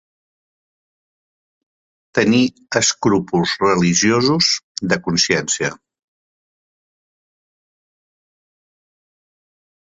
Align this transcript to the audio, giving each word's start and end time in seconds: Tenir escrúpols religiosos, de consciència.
Tenir 2.19 2.39
escrúpols 2.81 3.53
religiosos, 3.65 4.49
de 4.95 4.99
consciència. 5.09 5.71